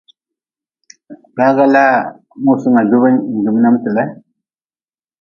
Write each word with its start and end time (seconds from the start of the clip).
Gwaga 1.35 1.65
laa 1.73 1.95
musunga 2.43 2.81
jubi 2.89 3.09
n 3.13 3.17
jum 3.43 3.55
nemte 3.61 3.89
le. 3.95 4.03